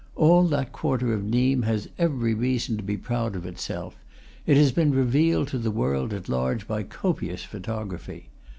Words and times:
All 0.15 0.47
that 0.47 0.71
quarter 0.71 1.13
of 1.13 1.23
Nimes 1.23 1.63
has 1.65 1.87
every 1.99 2.33
reason 2.33 2.75
to 2.75 2.81
be 2.81 2.97
proud 2.97 3.35
of 3.35 3.45
itself; 3.45 3.95
it 4.47 4.57
has 4.57 4.71
been 4.71 4.89
revealed 4.89 5.49
to 5.49 5.59
the 5.59 5.69
world 5.69 6.11
at 6.11 6.27
large 6.27 6.67
by 6.67 6.81
copious 6.81 7.43
photography. 7.43 8.29